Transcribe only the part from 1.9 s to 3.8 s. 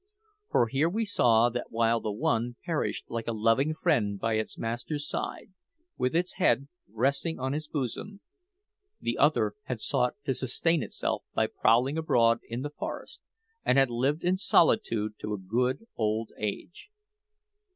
the one perished like a loving